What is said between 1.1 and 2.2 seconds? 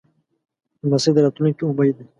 د راتلونکي امید دی.